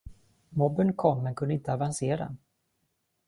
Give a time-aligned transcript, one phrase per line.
[0.49, 2.35] Mobben kom, men kunde inte avancera.